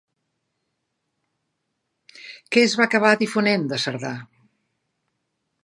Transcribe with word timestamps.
Què 2.55 2.65
es 2.69 2.75
va 2.81 2.87
acabar 2.89 3.13
difonent 3.21 3.69
de 3.75 3.81
Cerdà? 3.87 4.15